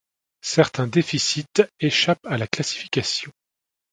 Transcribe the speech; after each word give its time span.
Certains 0.41 0.87
déficits 0.87 1.61
échappent 1.79 2.25
à 2.25 2.39
la 2.39 2.47
classification. 2.47 3.31